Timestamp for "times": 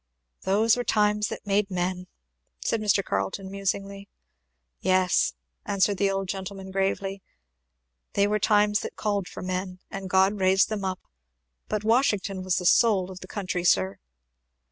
0.83-1.27, 8.39-8.79